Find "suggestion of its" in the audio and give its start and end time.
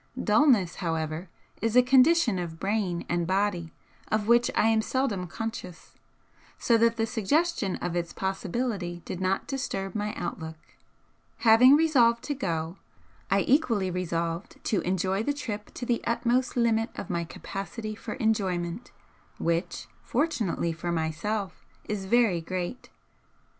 7.05-8.11